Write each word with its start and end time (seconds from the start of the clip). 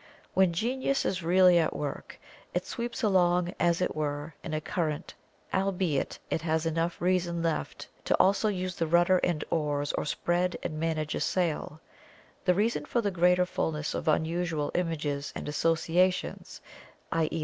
When 0.33 0.51
Genius 0.51 1.05
is 1.05 1.21
really 1.21 1.59
at 1.59 1.75
work, 1.75 2.19
it 2.55 2.65
sweeps 2.65 3.03
along, 3.03 3.53
as 3.59 3.81
it 3.81 3.95
were, 3.95 4.33
in 4.43 4.51
a 4.55 4.59
current, 4.59 5.13
albeit 5.53 6.17
it 6.31 6.41
has 6.41 6.65
enough 6.65 6.99
reason 6.99 7.43
left 7.43 7.87
to 8.05 8.15
also 8.17 8.47
use 8.49 8.75
the 8.75 8.87
rudder 8.87 9.19
and 9.19 9.43
oars, 9.51 9.93
or 9.93 10.05
spread 10.05 10.57
and 10.63 10.79
manage 10.79 11.13
a 11.13 11.19
sail. 11.19 11.81
The 12.45 12.55
reason 12.55 12.85
for 12.85 13.01
the 13.01 13.11
greater 13.11 13.45
fullness 13.45 13.93
of 13.93 14.07
unusual 14.07 14.71
images 14.73 15.31
and 15.35 15.47
associations 15.47 16.61
(_i. 17.11 17.27
e. 17.31 17.39